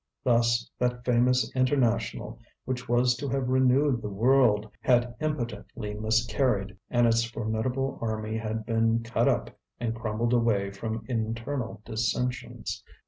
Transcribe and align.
Thus 0.23 0.67
that 0.79 1.05
famous 1.05 1.55
International 1.55 2.39
which 2.65 2.89
was 2.89 3.15
to 3.17 3.29
have 3.29 3.49
renewed 3.49 4.01
the 4.01 4.09
world 4.09 4.67
had 4.79 5.13
impotently 5.19 5.93
miscarried, 5.93 6.75
and 6.89 7.05
its 7.05 7.23
formidable 7.23 7.99
army 8.01 8.35
had 8.35 8.65
been 8.65 9.03
cut 9.03 9.27
up 9.27 9.55
and 9.79 9.93
crumbled 9.93 10.33
away 10.33 10.71
from 10.71 11.05
internal 11.07 11.83
dissensions. 11.85 12.83